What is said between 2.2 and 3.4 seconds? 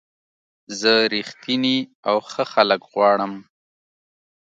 ښه خلک غواړم.